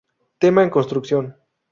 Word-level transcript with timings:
Tema 0.39 0.63
en 0.63 0.71
construcción. 0.71 1.35